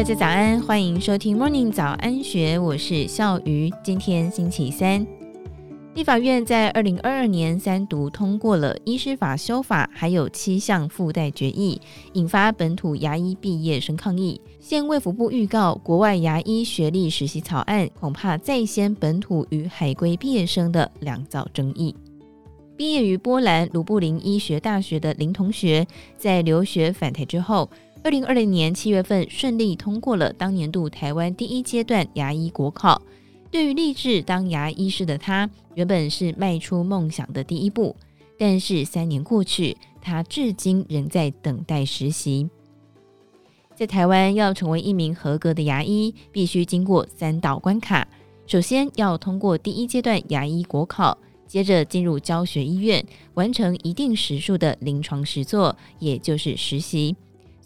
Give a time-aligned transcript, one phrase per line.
[0.00, 3.70] 大家早安，欢迎收听 Morning 早安学，我是笑鱼。
[3.84, 5.06] 今天星期三，
[5.94, 11.78] 立法院在二零二二年三读通过了医师法修法，还有七项附带决议，
[12.14, 14.40] 引发本土牙医毕业生抗议。
[14.58, 21.94] 现卫福部预告，国外牙医学历实习草案恐怕再掀本土与海归毕业生的两造争议。
[22.74, 25.86] 毕业于波兰卢布林医学大学的林同学，
[26.16, 27.68] 在留学返台之后，
[28.02, 33.02] 二零二零年七月份顺利通过了当年度台湾第一阶段牙医国考。
[33.50, 37.94] 对于立志当牙医师的他，原本是迈出梦想的第一步。
[38.38, 42.48] 但是三年过去，他至今仍在等待实习。
[43.76, 48.08] 在台湾，要成为一名合格的牙医，必须经过三道关卡。
[48.46, 51.18] 首先要通过第一阶段牙医国考。
[51.46, 53.04] 接着进入教学医院，
[53.34, 57.14] 完成一定时数的临床实作，也就是实习。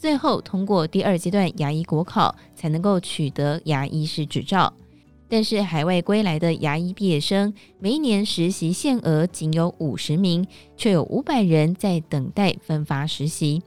[0.04, 4.70] 最后通过第二阶段牙医国考，才能够取得牙医师执照。
[5.30, 13.62] 但是海外归来的牙医毕业生，每一年实习限额仅有五十名，却有五百人在等待分发实习。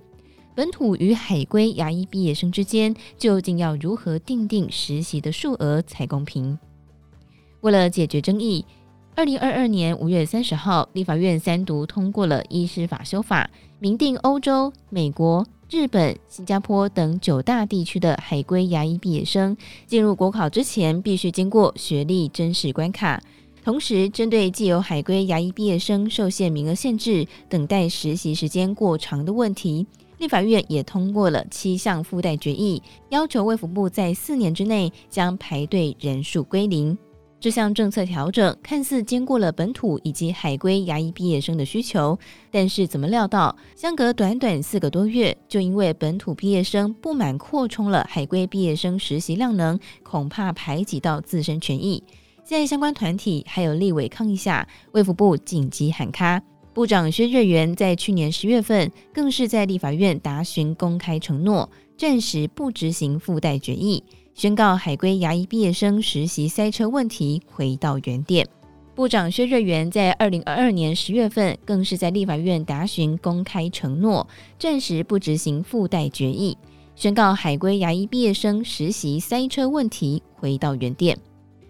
[0.53, 6.59] 本土与海归牙医毕业生之间，究竟要如何订定实习的数额才公平？
[7.61, 8.63] 为了解决争议。
[9.15, 13.49] 二零二二年五月三十号，立法院三读通过了医师法修法，
[13.80, 23.21] 明定欧洲、美国、日本、新加坡等九大地区的海归牙医毕业生进入国考之前，必须经过学历真实关卡。
[23.65, 29.85] 同时，针对既有海归牙医毕业生受限名额限制、等待实习时间过长的问题，
[30.19, 36.97] 立法院也通过了七项附带决议，要求卫福部在四年之内将排队人数归零。
[37.39, 42.17] 这项政策调整看似兼顾了本土以及海归牙医毕业生的需求，
[42.49, 52.03] 但是怎么料到，相隔短短四个多月，就因为本土毕业生不满扩充了海归毕业生实习量能，恐怕排挤到自身权益。
[52.43, 56.42] 在相关团体还有立委抗议下，卫福部紧急喊卡，
[56.73, 64.04] 部长薛瑞元在去年十月份更是在立法院答询公开承诺，暂时不执行附带决议。
[64.37, 68.48] 宣告海归牙医毕业生实习塞车问题回到原点。
[68.93, 74.27] 部长薛瑞元在二零二二年十月份更是在立法院答询公开承诺，
[74.59, 76.55] 暂时不执行附带决议，
[76.95, 81.17] 宣告海归牙医毕业生实习塞车问题回到原点。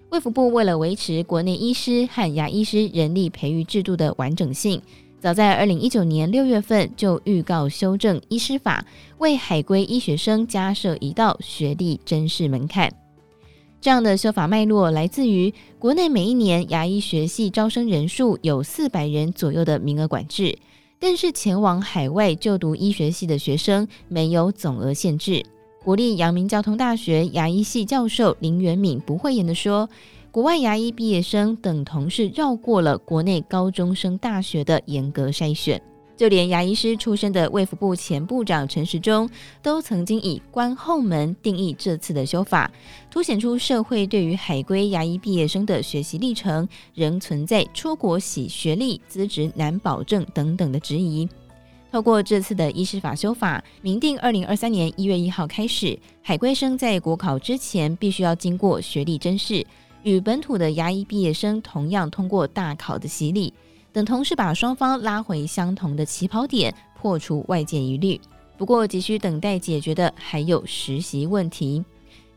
[0.09, 4.81] 卫福部为了维持国内医师和牙医师人力培育制度的完整性。
[5.19, 8.85] 早在二零一九年六月份就预告修正医师法，
[9.17, 12.91] 为海归医学生加设一道学历甄试门槛。
[13.81, 20.55] 这样的修法脉络来自于国内每一年牙医学系招生人数有四百人左右的名额管制，
[20.99, 25.43] 但是前往海外就读医学系的学生没有总额限制。
[25.83, 29.89] 国立阳明交通大学牙医系教授林元敏不讳言地说。
[30.37, 35.81] 国外牙医毕业生等同是绕过了国内高中升大学的严格筛选，
[36.15, 39.27] 就连牙医师出身的卫福部前部长陈时中
[39.63, 42.71] 都曾经以“关后门”定义这次的修法，
[43.09, 51.27] 凸显出社会对于海归牙医毕业生的学习历程仍存在出国洗学历、资质难保证等等的质疑。
[51.91, 59.65] 透过这次的医师法修法，明定二零二三年一月一号开始，海归生在国考之前必须要经过学历甄试。
[60.07, 63.53] 与本土的牙医毕业生同样通过大考的洗礼，
[63.91, 68.17] 等同是把双方拉回相同的起跑点，破除外界疑虑。
[68.57, 71.83] 不过，急需等待解决的还有实习问题。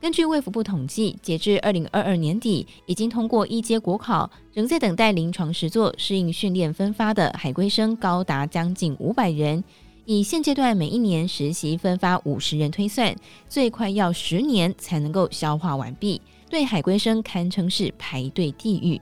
[0.00, 9.62] 根据卫福部统计，截至二零二二年底，已经通过一阶国考，仍在等待临床实作适应训练分发的海归生高达将近五百人。
[10.10, 13.14] 以现阶段每一年实习分发五十人推算，
[13.48, 16.20] 最快要十年才能够消化完毕。
[16.48, 19.00] 对海归生堪称是排队地狱。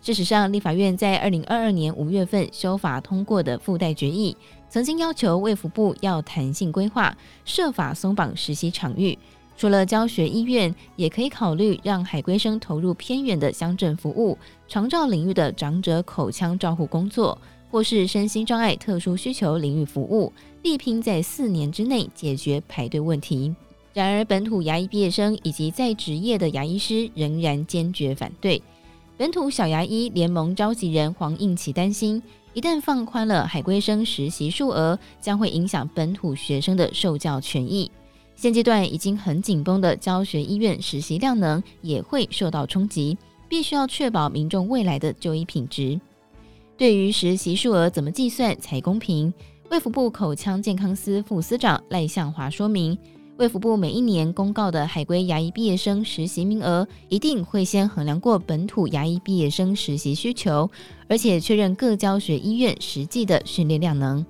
[0.00, 4.36] 事实上，立法院在二零二二年五月份修法通过的附带决议，
[4.68, 9.16] 曾经要求卫福部要弹性规划，设法松绑实习场域。
[9.56, 14.36] 除了教学医院，也可以考虑让海归生投入偏远的乡镇服务、
[14.66, 17.40] 长照领域的长者口腔照护工作，
[17.70, 20.32] 或是身心障碍特殊需求领域服务，
[20.62, 23.54] 力拼在四年之内解决排队问题。
[23.92, 28.62] 然而，本土牙医毕业生以及在职业的牙医师仍然坚决反对。
[29.16, 32.22] 本土小牙医联盟召集人黄应奇担心，
[32.52, 37.90] 一旦放宽了海归生实习数额，将会影响本土学生的受教权益。
[38.34, 43.16] 现阶段已经很紧绷的教学医院实习量能也会受到冲击，
[43.48, 45.98] 必须要确保民众未来的就医品质。
[46.78, 49.32] 对于实习数额怎么计算才公平？
[49.70, 52.96] 卫福部口腔健康司副司长赖向华说明。
[53.38, 60.70] 卫福部每一年公告的海归牙医毕业生实习名额，一定会先衡量过本土牙医毕业生实习需求，
[61.08, 64.24] 而且确认各教学医院实际的训练量能。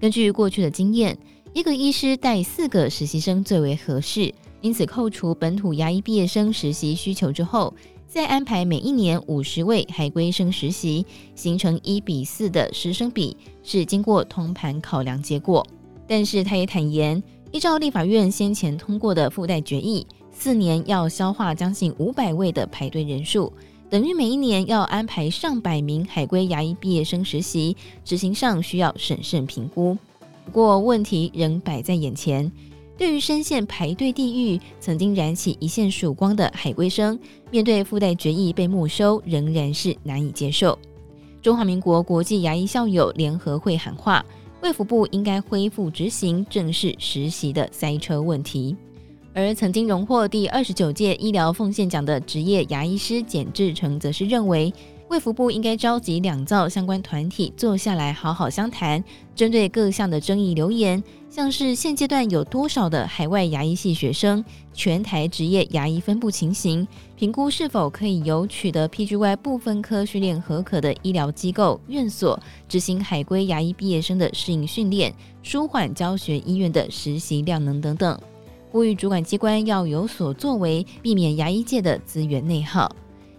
[0.00, 1.18] 根据过去的经验，
[1.52, 4.32] 一个医师带四个实习生最为合适。
[4.60, 7.74] 因此，扣除本土牙医毕业生实习需求之后，
[8.12, 15.66] 再安排每一年五十位海归生实习，形成一比四的师生比，是经过通盘考量结果。
[16.06, 17.22] 但是，他也坦言，
[17.52, 23.50] 依照立法院先前通过的附带决议，四年要消化将近五百位的排队人数，
[23.88, 27.74] 等于每一年要安排上百名海归牙医毕业生实习，
[28.04, 29.96] 执行上需要审慎评估。
[30.44, 32.52] 不过，问题仍摆在眼前。
[32.96, 37.18] 对于深陷排队地狱、曾经燃起一线曙光的海归生，
[37.50, 40.78] 面对附带决议被没收，仍然是难以接受。
[41.40, 44.24] 中华民国国际牙医校友联合会喊话，
[44.62, 48.76] 卫福部应该恢复执行正式实习的塞车问题。
[49.34, 54.72] 而曾经荣获第二十九届医疗奉献奖的职业牙医师简志成，则是认为。
[55.12, 59.04] 卫福部应该召集两造相关团体坐下来好好相谈，
[59.36, 64.42] 针对各项的争议留言，像是现阶段有多少的海外牙医系学生，
[64.72, 78.18] 全台职业牙医分布情形，评估是否可以由取得 PGY 部分科训练合可的医疗机构院所执行海归牙医毕业生的适应训练，舒缓教学医院的实习量能等等，
[78.70, 82.90] 呼吁主管机关要有所作为，避免牙医界的资源内耗。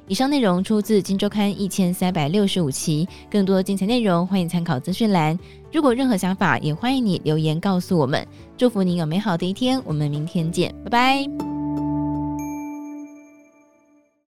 [0.07, 5.38] 以上内容出自《金周刊》一千三百六十五期，更多精彩内容欢迎参考资讯栏。
[5.71, 8.25] 如果任何想法，也欢迎你留言告诉我们。
[8.57, 11.52] 祝福你有美好的一天，我们明天见，拜拜。